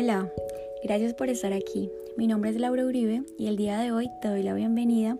Hola, 0.00 0.32
gracias 0.84 1.12
por 1.12 1.28
estar 1.28 1.52
aquí. 1.52 1.90
Mi 2.16 2.28
nombre 2.28 2.50
es 2.50 2.56
Laura 2.56 2.86
Uribe 2.86 3.24
y 3.36 3.48
el 3.48 3.56
día 3.56 3.80
de 3.80 3.90
hoy 3.90 4.08
te 4.22 4.28
doy 4.28 4.44
la 4.44 4.54
bienvenida 4.54 5.18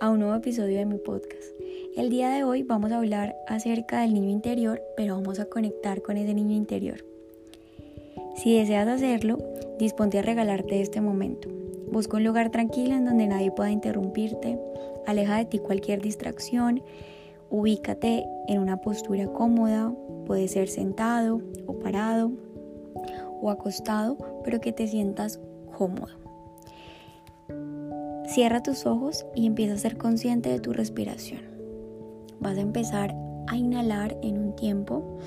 a 0.00 0.10
un 0.10 0.20
nuevo 0.20 0.36
episodio 0.36 0.78
de 0.78 0.86
mi 0.86 0.96
podcast. 0.96 1.42
El 1.96 2.08
día 2.08 2.30
de 2.30 2.44
hoy 2.44 2.62
vamos 2.62 2.92
a 2.92 2.98
hablar 2.98 3.34
acerca 3.48 4.02
del 4.02 4.14
niño 4.14 4.30
interior, 4.30 4.80
pero 4.96 5.16
vamos 5.16 5.40
a 5.40 5.46
conectar 5.46 6.02
con 6.02 6.16
ese 6.16 6.34
niño 6.34 6.54
interior. 6.54 7.04
Si 8.36 8.56
deseas 8.56 8.86
hacerlo, 8.86 9.38
disponte 9.80 10.20
a 10.20 10.22
regalarte 10.22 10.80
este 10.80 11.00
momento. 11.00 11.48
Busca 11.90 12.16
un 12.16 12.22
lugar 12.22 12.52
tranquilo 12.52 12.94
en 12.94 13.04
donde 13.04 13.26
nadie 13.26 13.50
pueda 13.50 13.72
interrumpirte, 13.72 14.56
aleja 15.04 15.38
de 15.38 15.46
ti 15.46 15.58
cualquier 15.58 16.00
distracción, 16.00 16.80
ubícate 17.50 18.24
en 18.46 18.60
una 18.60 18.80
postura 18.82 19.26
cómoda, 19.26 19.92
puede 20.26 20.46
ser 20.46 20.68
sentado 20.68 21.40
o 21.66 21.80
parado 21.80 22.30
o 23.42 23.50
acostado, 23.50 24.16
pero 24.44 24.60
que 24.60 24.72
te 24.72 24.86
sientas 24.86 25.40
cómodo. 25.76 26.22
Cierra 28.26 28.62
tus 28.62 28.86
ojos 28.86 29.26
y 29.34 29.46
empieza 29.46 29.74
a 29.74 29.78
ser 29.78 29.98
consciente 29.98 30.48
de 30.48 30.60
tu 30.60 30.72
respiración. 30.72 31.42
Vas 32.40 32.56
a 32.56 32.62
empezar 32.62 33.14
a 33.48 33.56
inhalar 33.56 34.16
en 34.22 34.38
un 34.38 34.56
tiempo. 34.56 35.18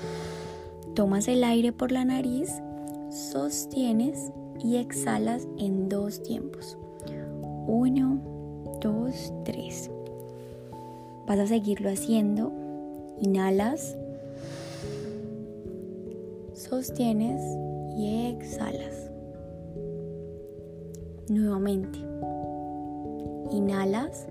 Tomas 0.94 1.28
el 1.28 1.44
aire 1.44 1.72
por 1.72 1.92
la 1.92 2.04
nariz, 2.04 2.50
sostienes 3.10 4.32
y 4.58 4.76
exhalas 4.76 5.46
en 5.58 5.88
dos 5.88 6.22
tiempos. 6.22 6.78
Uno, 7.68 8.20
dos, 8.80 9.32
tres. 9.44 9.90
Vas 11.26 11.38
a 11.38 11.46
seguirlo 11.46 11.90
haciendo. 11.90 12.52
Inhalas, 13.20 13.96
sostienes 16.54 17.40
y 17.96 18.26
exhalas. 18.26 19.10
Nuevamente. 21.28 21.98
Inhalas, 23.50 24.26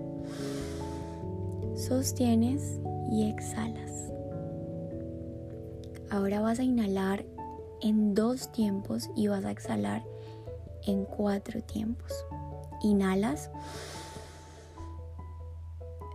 sostienes 1.74 2.80
y 3.10 3.28
exhalas. 3.28 4.12
Ahora 6.10 6.40
vas 6.40 6.60
a 6.60 6.62
inhalar 6.62 7.24
en 7.82 8.14
dos 8.14 8.52
tiempos 8.52 9.10
y 9.16 9.28
vas 9.28 9.44
a 9.44 9.50
exhalar 9.50 10.04
en 10.86 11.04
cuatro 11.04 11.62
tiempos. 11.62 12.12
Inhalas, 12.82 13.50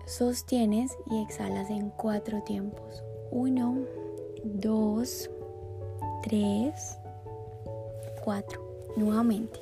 sostienes 0.05 0.97
y 1.09 1.21
exhalas 1.21 1.69
en 1.69 1.89
cuatro 1.89 2.41
tiempos. 2.43 3.03
Uno, 3.31 3.77
dos, 4.43 5.29
tres, 6.23 6.97
4. 8.23 8.61
Nuevamente. 8.97 9.59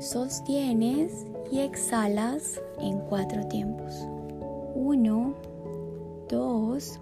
Sostienes 0.00 1.26
y 1.50 1.60
exhalas 1.60 2.60
en 2.78 2.98
cuatro 3.00 3.46
tiempos. 3.48 4.06
1, 4.74 5.34
2, 6.28 7.00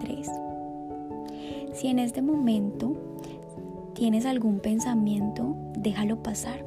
3. 0.00 0.30
Si 1.74 1.88
en 1.88 1.98
este 1.98 2.22
momento 2.22 2.96
tienes 3.94 4.24
algún 4.24 4.60
pensamiento, 4.60 5.54
déjalo 5.76 6.22
pasar. 6.22 6.64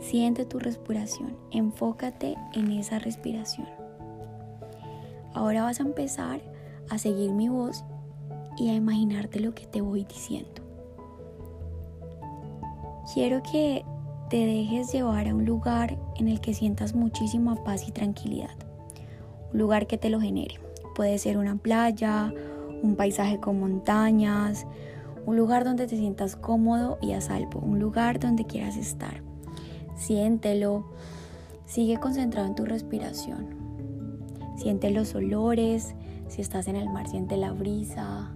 Siente 0.00 0.44
tu 0.44 0.58
respiración, 0.58 1.36
enfócate 1.50 2.36
en 2.54 2.70
esa 2.70 2.98
respiración. 2.98 3.66
Ahora 5.34 5.64
vas 5.64 5.80
a 5.80 5.82
empezar 5.82 6.40
a 6.88 6.98
seguir 6.98 7.32
mi 7.32 7.48
voz 7.48 7.84
y 8.60 8.70
a 8.70 8.74
imaginarte 8.74 9.40
lo 9.40 9.54
que 9.54 9.66
te 9.66 9.80
voy 9.80 10.04
diciendo. 10.04 10.62
Quiero 13.12 13.42
que 13.42 13.84
te 14.28 14.44
dejes 14.44 14.92
llevar 14.92 15.28
a 15.28 15.34
un 15.34 15.44
lugar 15.44 15.98
en 16.16 16.28
el 16.28 16.40
que 16.40 16.52
sientas 16.52 16.94
muchísima 16.94 17.56
paz 17.64 17.88
y 17.88 17.92
tranquilidad. 17.92 18.54
Un 19.52 19.58
lugar 19.58 19.86
que 19.86 19.96
te 19.96 20.10
lo 20.10 20.20
genere. 20.20 20.60
Puede 20.94 21.18
ser 21.18 21.38
una 21.38 21.56
playa, 21.56 22.32
un 22.82 22.96
paisaje 22.96 23.40
con 23.40 23.58
montañas, 23.60 24.66
un 25.24 25.36
lugar 25.36 25.64
donde 25.64 25.86
te 25.86 25.96
sientas 25.96 26.36
cómodo 26.36 26.98
y 27.00 27.12
a 27.12 27.20
salvo, 27.20 27.60
un 27.60 27.78
lugar 27.78 28.20
donde 28.20 28.44
quieras 28.44 28.76
estar. 28.76 29.22
Siéntelo, 29.96 30.84
sigue 31.66 31.98
concentrado 31.98 32.46
en 32.46 32.54
tu 32.54 32.64
respiración. 32.64 33.56
Siente 34.56 34.90
los 34.90 35.14
olores, 35.14 35.94
si 36.28 36.42
estás 36.42 36.68
en 36.68 36.76
el 36.76 36.90
mar, 36.90 37.08
siente 37.08 37.36
la 37.36 37.52
brisa, 37.52 38.32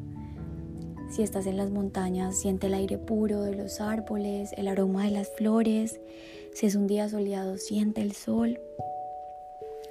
si 1.13 1.23
estás 1.23 1.47
en 1.47 1.59
las 1.59 1.71
montañas, 1.71 2.41
siente 2.41 2.69
el 2.69 2.75
aire 2.75 2.97
puro 2.97 3.43
de 3.43 3.55
los 3.55 3.83
árboles, 3.83 4.53
el 4.57 4.67
aroma 4.67 5.05
de 5.05 5.11
las 5.11 5.29
flores. 5.29 6.01
Si 6.55 6.65
es 6.65 6.75
un 6.75 6.87
día 6.87 7.07
soleado, 7.11 7.59
siente 7.59 8.01
el 8.01 8.13
sol. 8.13 8.59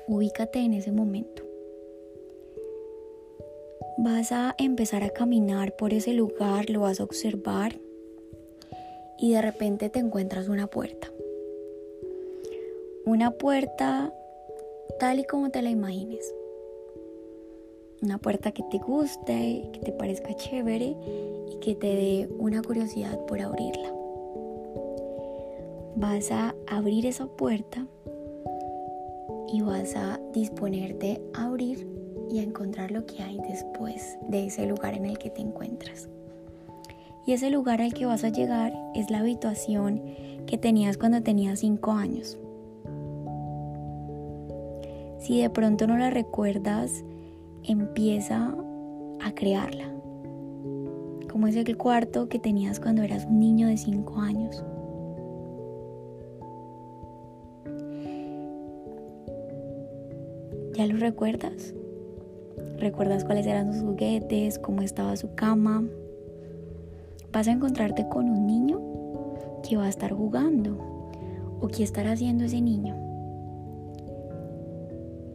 Ubícate 0.08 0.60
en 0.60 0.74
ese 0.74 0.92
momento. 0.92 1.44
Vas 4.00 4.32
a 4.32 4.56
empezar 4.58 5.04
a 5.04 5.12
caminar 5.12 5.76
por 5.76 5.94
ese 5.94 6.14
lugar, 6.14 6.72
lo 6.72 6.82
vas 6.82 7.00
a 7.00 7.04
observar 7.04 7.80
y 9.20 9.34
de 9.34 9.44
repente 9.44 9.92
te 9.92 10.00
encuentras 10.00 10.48
una 10.48 10.66
puerta. 10.66 11.12
Una 13.06 13.30
puerta 13.30 14.12
tal 15.00 15.20
y 15.20 15.24
como 15.26 15.52
te 15.52 15.62
la 15.62 15.70
imagines 15.70 16.34
una 18.02 18.18
puerta 18.18 18.52
que 18.52 18.64
te 18.64 18.80
guste, 18.80 19.70
que 19.74 19.80
te 19.80 19.92
parezca 19.92 20.36
chévere 20.36 20.96
y 21.52 21.60
que 21.62 21.76
te 21.76 21.88
dé 21.88 22.30
una 22.40 22.62
curiosidad 22.62 23.20
por 23.28 23.40
abrirla. 23.40 23.94
Vas 25.96 26.32
a 26.32 26.56
abrir 26.68 27.06
esa 27.06 27.28
puerta 27.28 27.86
y 29.48 29.62
vas 29.62 29.96
a 29.96 30.20
disponerte 30.34 31.22
a 31.36 31.46
abrir 31.46 31.88
y 32.32 32.40
a 32.40 32.44
encontrar 32.44 32.92
lo 32.92 33.06
que 33.06 33.22
hay 33.22 33.38
después 33.48 34.18
de 34.30 34.48
ese 34.48 34.66
lugar 34.66 34.96
en 34.96 35.06
el 35.06 35.20
que 35.20 35.30
te 35.30 35.42
encuentras. 35.42 36.10
Y 37.28 37.34
ese 37.34 37.52
lugar 37.52 37.82
al 37.82 37.94
que 37.94 38.08
vas 38.08 38.24
a 38.24 38.30
llegar 38.30 38.74
es 38.96 39.12
la 39.12 39.20
habitación 39.20 40.02
que 40.48 40.58
tenías 40.58 40.98
cuando 40.98 41.22
tenías 41.22 41.60
5 41.60 41.92
años. 41.92 42.40
Si 45.20 45.40
de 45.40 45.52
pronto 45.52 45.86
no 45.86 45.98
la 45.98 46.10
recuerdas, 46.10 47.04
empieza 47.64 48.56
a 49.22 49.32
crearla. 49.34 49.94
Como 51.32 51.48
es 51.48 51.56
el 51.56 51.78
cuarto 51.78 52.28
que 52.28 52.40
tenías 52.40 52.80
cuando 52.80 53.04
eras 53.04 53.26
un 53.26 53.40
niño 53.40 53.68
de 53.68 53.78
5 53.78 54.20
años. 54.20 54.64
¿Ya 60.74 60.88
lo 60.88 60.98
recuerdas? 60.98 61.74
¿Recuerdas 62.78 63.24
cuáles 63.24 63.46
eran 63.46 63.74
sus 63.74 63.84
juguetes? 63.84 64.58
¿Cómo 64.58 64.82
estaba 64.82 65.16
su 65.16 65.36
cama? 65.36 65.84
Vas 67.32 67.48
a 67.48 67.52
encontrarte 67.52 68.08
con 68.10 68.30
un 68.30 68.48
niño 68.48 68.82
que 69.68 69.78
va 69.78 69.86
a 69.86 69.90
estar 69.90 70.12
jugando. 70.12 70.78
¿O 71.60 71.68
qué 71.68 71.84
estará 71.84 72.14
haciendo 72.14 72.46
ese 72.46 72.60
niño? 72.60 73.11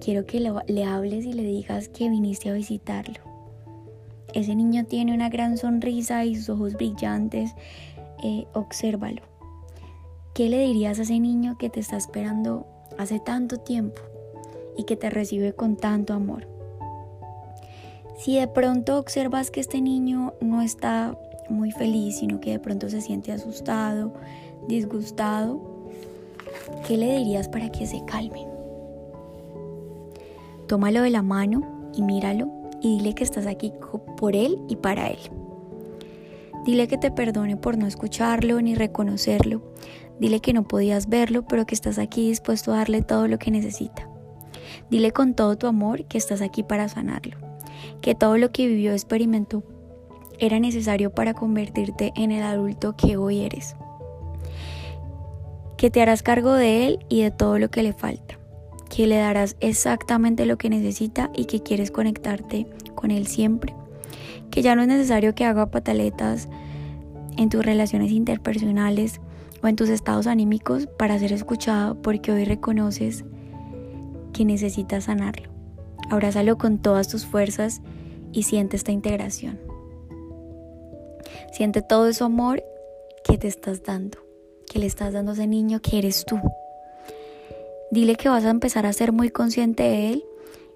Quiero 0.07 0.25
que 0.25 0.39
le, 0.39 0.85
hables 0.85 1.25
y 1.25 1.33
le 1.33 1.43
digas 1.43 1.89
que 1.89 2.09
viniste 2.09 2.49
a 2.49 2.53
visitarlo. 2.53 3.19
Ese 4.35 4.55
niño 4.55 4.85
tiene 4.85 5.13
una 5.13 5.29
gran 5.29 5.59
sonrisa 5.59 6.25
y 6.25 6.37
sus 6.37 6.49
ojos 6.51 6.75
brillantes. 6.75 7.51
Eh, 8.23 8.47
obsérvalo. 8.53 9.23
¿Qué 10.33 10.49
le 10.49 10.61
dirías 10.61 11.01
a 11.01 11.03
ese 11.03 11.19
niño 11.19 11.59
que 11.59 11.71
te 11.71 11.81
está 11.81 11.97
esperando 11.97 12.69
hace 12.97 13.19
tanto 13.19 13.57
tiempo 13.57 14.01
y 14.77 14.85
que 14.85 14.95
te 14.95 15.11
recibe 15.11 15.55
con 15.55 15.75
tanto 15.75 16.15
amor? 16.15 16.47
Si 18.17 18.39
de 18.39 18.47
pronto 18.47 19.01
observas 19.01 19.51
que 19.51 19.59
este 19.59 19.81
niño 19.81 20.35
no 20.41 20.63
está 20.63 21.19
muy 21.49 21.73
feliz, 21.73 22.19
sino 22.19 22.39
que 22.39 22.53
de 22.53 22.61
pronto 22.61 22.89
se 22.91 23.01
siente 23.01 23.33
asustado, 23.33 24.15
disgustado, 24.69 25.61
¿qué 26.87 26.97
le 26.97 27.17
dirías 27.17 27.49
para 27.49 27.73
que 27.73 27.89
se 27.89 28.05
calme? 28.05 28.56
Tómalo 30.67 31.03
de 31.03 31.11
la 31.11 31.23
mano 31.23 31.91
y 31.95 32.03
míralo 32.03 32.51
y 32.81 32.99
dile 32.99 33.15
que 33.15 33.23
estás 33.23 33.47
aquí 33.47 33.73
por 34.17 34.35
él 34.35 34.59
y 34.69 34.77
para 34.77 35.09
él. 35.09 35.19
Dile 36.65 36.89
que 36.89 36.99
te 36.99 37.13
perdone 37.13 37.57
por 37.57 37.79
no 37.79 37.87
escucharlo 37.87 38.61
ni 38.61 38.75
reconocerlo. 38.75 39.63
Dile 40.19 40.41
que 40.41 40.53
no 40.53 40.65
podías 40.65 41.09
verlo, 41.09 41.47
pero 41.47 41.67
que 41.67 41.75
estás 41.77 41.99
aquí 41.99 42.29
dispuesto 42.29 42.73
a 42.73 42.79
darle 42.79 43.03
todo 43.03 43.29
lo 43.29 43.39
que 43.39 43.53
necesita. 43.53 44.09
Dile 44.91 45.13
con 45.13 45.35
todo 45.35 45.57
tu 45.57 45.69
amor 45.69 46.05
que 46.07 46.19
estás 46.19 46.43
aquí 46.43 46.65
para 46.65 46.89
sanarlo. 46.89 47.37
Que 48.01 48.17
todo 48.17 48.37
lo 48.37 48.51
que 48.51 48.67
vivió 48.67 48.93
experimentó 48.93 49.63
era 50.41 50.59
necesario 50.59 51.11
para 51.11 51.35
convertirte 51.35 52.13
en 52.17 52.33
el 52.33 52.43
adulto 52.43 52.97
que 52.97 53.17
hoy 53.17 53.43
eres. 53.43 53.77
Que 55.77 55.91
te 55.91 56.03
harás 56.03 56.25
cargo 56.25 56.53
de 56.55 56.87
él 56.87 56.99
y 57.09 57.23
de 57.23 57.31
todo 57.31 57.61
lo 57.61 57.71
que 57.71 57.85
le 57.85 57.93
falta 57.93 58.36
que 58.89 59.07
le 59.07 59.17
darás 59.17 59.57
exactamente 59.61 60.47
lo 60.47 60.59
que 60.59 60.71
necesita 60.71 61.31
y 61.35 61.47
que 61.47 61.63
quieres 61.63 61.91
conectarte 61.91 62.67
con 62.95 63.11
él 63.11 63.27
siempre. 63.27 63.75
que 64.51 64.63
ya 64.63 64.77
no 64.77 64.83
es 64.83 64.89
necesario 64.89 65.35
que 65.35 65.45
haga 65.45 65.71
pataletas 65.73 66.49
en 67.37 67.49
tus 67.49 67.65
relaciones 67.65 68.13
interpersonales 68.13 69.21
o 69.63 69.67
en 69.67 69.77
tus 69.77 69.89
estados 69.89 70.27
anímicos 70.27 70.87
para 70.87 71.19
ser 71.19 71.33
escuchado 71.33 72.01
porque 72.01 72.33
hoy 72.33 72.45
reconoces 72.45 73.25
que 74.33 74.45
necesitas 74.45 75.05
sanarlo. 75.05 75.49
Abrázalo 76.11 76.57
con 76.59 76.79
todas 76.79 77.09
tus 77.09 77.27
fuerzas 77.27 77.83
y 78.33 78.45
siente 78.45 78.77
esta 78.77 78.93
integración. 78.93 79.59
Siente 81.53 81.83
todo 81.83 82.09
ese 82.09 82.23
amor 82.23 82.63
que 83.25 83.39
te 83.39 83.49
estás 83.49 83.83
dando, 83.83 84.19
que 84.71 84.79
le 84.79 84.87
estás 84.87 85.13
dando 85.13 85.33
a 85.33 85.35
ese 85.35 85.47
niño 85.47 85.81
que 85.81 85.99
eres 85.99 86.25
tú. 86.25 86.39
Dile 87.91 88.17
que 88.17 88.29
vas 88.29 88.45
a 88.45 88.51
empezar 88.51 88.85
a 88.85 88.93
ser 88.93 89.13
muy 89.13 89.31
consciente 89.31 89.85
de 89.85 90.13
él 90.13 90.25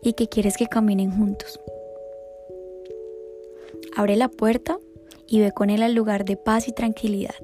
y 0.02 0.12
que 0.12 0.28
quieres 0.28 0.56
que 0.56 0.68
caminen 0.68 1.10
juntos. 1.10 1.60
Abre 3.96 4.16
la 4.16 4.28
puerta 4.28 4.78
y 5.26 5.40
ve 5.40 5.52
con 5.52 5.70
él 5.70 5.82
al 5.82 5.94
lugar 5.94 6.24
de 6.24 6.36
paz 6.36 6.68
y 6.68 6.72
tranquilidad. 6.72 7.34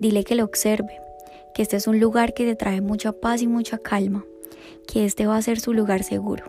Dile 0.00 0.24
que 0.24 0.34
lo 0.34 0.44
observe, 0.44 0.98
que 1.54 1.62
este 1.62 1.76
es 1.76 1.86
un 1.86 2.00
lugar 2.00 2.34
que 2.34 2.44
te 2.44 2.56
trae 2.56 2.80
mucha 2.80 3.12
paz 3.12 3.42
y 3.42 3.46
mucha 3.46 3.78
calma, 3.78 4.24
que 4.88 5.04
este 5.04 5.26
va 5.26 5.36
a 5.36 5.42
ser 5.42 5.60
su 5.60 5.72
lugar 5.72 6.02
seguro, 6.02 6.44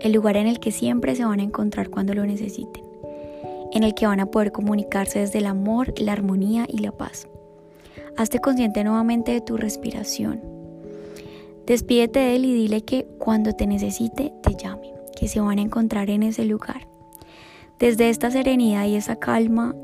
el 0.00 0.12
lugar 0.12 0.36
en 0.36 0.46
el 0.46 0.60
que 0.60 0.70
siempre 0.70 1.16
se 1.16 1.24
van 1.24 1.40
a 1.40 1.44
encontrar 1.44 1.90
cuando 1.90 2.14
lo 2.14 2.24
necesiten, 2.24 2.84
en 3.72 3.82
el 3.82 3.94
que 3.94 4.06
van 4.06 4.20
a 4.20 4.26
poder 4.26 4.52
comunicarse 4.52 5.18
desde 5.18 5.40
el 5.40 5.46
amor, 5.46 5.92
la 5.98 6.12
armonía 6.12 6.66
y 6.68 6.78
la 6.78 6.92
paz. 6.92 7.26
Hazte 8.18 8.40
consciente 8.40 8.82
nuevamente 8.82 9.30
de 9.30 9.40
tu 9.40 9.56
respiración. 9.56 10.40
Despídete 11.68 12.18
de 12.18 12.34
él 12.34 12.46
y 12.46 12.52
dile 12.52 12.82
que 12.82 13.06
cuando 13.16 13.52
te 13.52 13.68
necesite 13.68 14.32
te 14.42 14.56
llame, 14.56 14.92
que 15.14 15.28
se 15.28 15.38
van 15.38 15.60
a 15.60 15.62
encontrar 15.62 16.10
en 16.10 16.24
ese 16.24 16.44
lugar. 16.44 16.88
Desde 17.78 18.08
esta 18.08 18.32
serenidad 18.32 18.86
y 18.86 18.96
esa 18.96 19.14
calma 19.14 19.76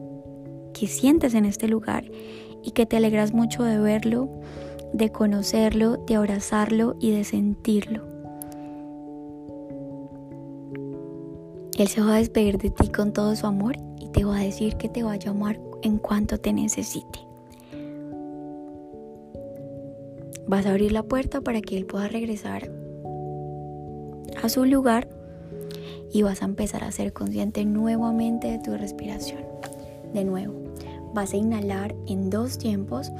que 0.72 0.88
sientes 0.88 1.34
en 1.34 1.44
este 1.44 1.68
lugar 1.68 2.10
y 2.64 2.72
que 2.72 2.86
te 2.86 2.96
alegras 2.96 3.32
mucho 3.32 3.62
de 3.62 3.78
verlo, 3.78 4.28
de 4.92 5.12
conocerlo, 5.12 5.98
de 5.98 6.16
abrazarlo 6.16 6.96
y 6.98 7.12
de 7.12 7.22
sentirlo. 7.22 8.02
Él 11.78 11.86
se 11.86 12.00
va 12.00 12.16
a 12.16 12.18
despedir 12.18 12.58
de 12.58 12.70
ti 12.70 12.88
con 12.88 13.12
todo 13.12 13.36
su 13.36 13.46
amor 13.46 13.76
y 14.00 14.08
te 14.08 14.24
va 14.24 14.38
a 14.38 14.42
decir 14.42 14.74
que 14.74 14.88
te 14.88 15.04
va 15.04 15.12
a 15.12 15.18
llamar 15.18 15.60
en 15.82 15.98
cuanto 15.98 16.38
te 16.38 16.52
necesite. 16.52 17.33
Vas 20.46 20.66
a 20.66 20.70
abrir 20.70 20.92
la 20.92 21.02
puerta 21.02 21.40
para 21.40 21.60
que 21.60 21.76
Él 21.76 21.86
pueda 21.86 22.08
regresar 22.08 22.70
a 24.42 24.48
su 24.48 24.64
lugar 24.64 25.08
y 26.12 26.22
vas 26.22 26.42
a 26.42 26.44
empezar 26.44 26.84
a 26.84 26.92
ser 26.92 27.12
consciente 27.12 27.64
nuevamente 27.64 28.48
de 28.48 28.58
tu 28.58 28.76
respiración. 28.76 29.42
De 30.12 30.24
nuevo, 30.24 30.54
vas 31.14 31.32
a 31.32 31.36
inhalar 31.36 31.94
en 32.06 32.30
dos 32.30 32.58
tiempos, 32.58 33.10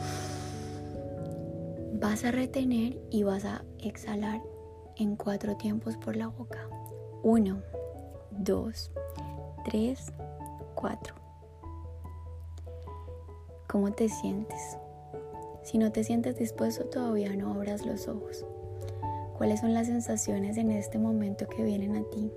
vas 1.94 2.24
a 2.24 2.30
retener 2.30 3.00
y 3.10 3.22
vas 3.22 3.44
a 3.44 3.64
exhalar 3.78 4.42
en 4.96 5.16
cuatro 5.16 5.56
tiempos 5.56 5.96
por 5.96 6.16
la 6.16 6.28
boca. 6.28 6.68
Uno, 7.22 7.62
dos, 8.30 8.92
tres, 9.64 10.12
cuatro. 10.74 11.14
¿Cómo 13.66 13.90
te 13.92 14.08
sientes? 14.08 14.78
Si 15.64 15.78
no 15.78 15.90
te 15.90 16.04
sientes 16.04 16.36
dispuesto, 16.36 16.84
todavía 16.84 17.34
no 17.34 17.54
abras 17.54 17.86
los 17.86 18.06
ojos. 18.06 18.44
¿Cuáles 19.38 19.60
son 19.60 19.72
las 19.72 19.86
sensaciones 19.86 20.58
en 20.58 20.70
este 20.70 20.98
momento 20.98 21.48
que 21.48 21.64
vienen 21.64 21.96
a 21.96 22.04
ti? 22.10 22.30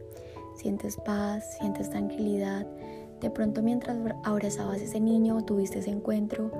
¿Sientes 0.56 0.95
paz? 0.95 1.57
¿Sientes 1.59 1.89
tranquilidad? 1.89 2.65
De 3.19 3.29
pronto 3.29 3.62
mientras 3.62 3.97
abrazabas 4.24 4.79
a 4.79 4.83
ese 4.83 5.01
niño, 5.01 5.44
tuviste 5.44 5.79
ese 5.79 5.89
encuentro, 5.89 6.51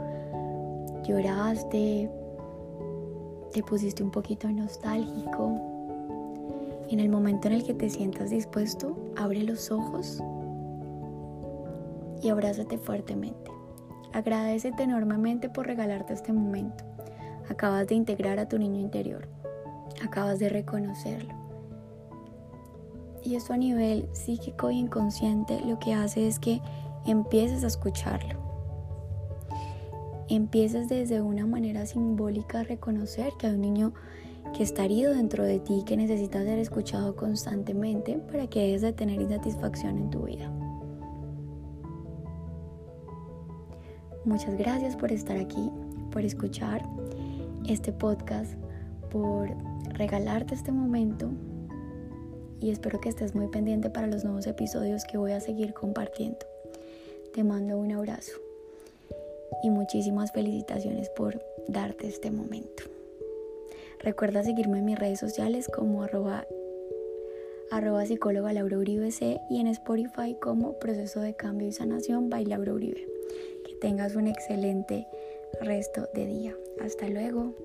lloraste, 1.06 2.12
te 3.54 3.64
pusiste 3.64 4.04
un 4.04 4.12
poquito 4.12 4.50
nostálgico. 4.50 5.62
En 6.90 7.00
el 7.00 7.08
momento 7.08 7.48
en 7.48 7.56
el 7.56 7.64
que 7.64 7.74
te 7.74 7.90
sientas 7.90 8.30
dispuesto, 8.30 8.98
abre 9.16 9.42
los 9.44 9.72
ojos 9.72 10.22
y 12.22 12.28
abrázate 12.28 12.78
fuertemente. 12.78 13.57
Agradecete 14.18 14.82
enormemente 14.82 15.48
por 15.48 15.68
regalarte 15.68 16.12
este 16.12 16.34
momento. 16.34 16.84
Acabas 17.52 17.86
de 17.86 17.94
integrar 17.94 18.40
a 18.40 18.50
tu 18.50 18.58
niño 18.58 18.80
interior. 18.80 19.28
Acabas 20.04 20.40
de 20.40 20.50
reconocerlo. 20.50 21.36
Y 23.24 23.36
eso 23.36 23.54
a 23.54 23.58
nivel 23.58 24.10
psíquico 24.14 24.70
e 24.70 24.74
inconsciente 24.74 25.62
lo 25.64 25.78
que 25.78 25.94
hace 25.94 26.28
es 26.28 26.40
que 26.40 26.62
empieces 27.06 27.64
a 27.64 27.68
escucharlo. 27.68 28.40
Empieces 30.30 30.90
desde 30.90 31.22
una 31.22 31.46
manera 31.46 31.86
simbólica 31.86 32.62
a 32.62 32.64
reconocer 32.64 33.34
que 33.38 33.46
hay 33.46 33.54
un 33.54 33.62
niño 33.62 33.94
que 34.56 34.64
está 34.64 34.86
herido 34.86 35.14
dentro 35.14 35.44
de 35.44 35.60
ti, 35.60 35.84
que 35.86 35.96
necesita 35.96 36.44
ser 36.44 36.58
escuchado 36.58 37.16
constantemente 37.16 38.18
para 38.18 38.48
que 38.48 38.62
dejes 38.62 38.82
de 38.82 38.94
tener 38.94 39.22
insatisfacción 39.22 40.00
en 40.00 40.10
tu 40.10 40.24
vida. 40.24 40.52
Muchas 44.28 44.58
gracias 44.58 44.98
por 44.98 45.14
estar 45.14 45.38
aquí, 45.38 45.72
por 46.12 46.26
escuchar 46.26 46.84
este 47.66 47.94
podcast, 47.94 48.56
por 49.10 49.48
regalarte 49.94 50.54
este 50.54 50.74
momento 50.74 51.30
y 52.60 52.70
espero 52.70 53.00
que 53.00 53.08
estés 53.08 53.36
muy 53.36 53.48
pendiente 53.48 53.90
para 53.90 54.06
los 54.06 54.26
nuevos 54.26 54.46
episodios 54.46 55.06
que 55.06 55.18
voy 55.18 55.32
a 55.32 55.40
seguir 55.40 55.74
compartiendo. 55.74 56.46
Te 57.34 57.46
mando 57.46 57.78
un 57.78 57.90
abrazo 57.94 58.34
y 59.64 59.70
muchísimas 59.70 60.34
felicitaciones 60.34 61.10
por 61.12 61.42
darte 61.70 62.10
este 62.10 62.30
momento. 62.30 62.84
Recuerda 64.02 64.44
seguirme 64.44 64.80
en 64.80 64.86
mis 64.86 65.00
redes 65.00 65.22
sociales 65.22 65.70
como 65.74 66.04
arroba, 66.04 66.46
arroba 67.72 68.06
psicóloga 68.06 68.52
Laura 68.52 68.78
Uribe 68.78 69.08
y 69.50 69.62
en 69.62 69.68
Spotify 69.68 70.36
como 70.38 70.80
Proceso 70.80 71.22
de 71.22 71.34
Cambio 71.34 71.70
y 71.70 71.72
Sanación 71.72 72.30
by 72.30 72.44
Laura 72.44 72.74
Uribe 72.74 73.17
tengas 73.80 74.16
un 74.16 74.28
excelente 74.28 75.08
resto 75.62 76.10
de 76.14 76.26
día. 76.26 76.56
Hasta 76.82 77.08
luego. 77.08 77.56